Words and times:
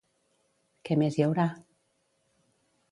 Què 0.89 0.97
més 1.03 1.19
hi 1.21 1.27
haurà? 1.27 1.47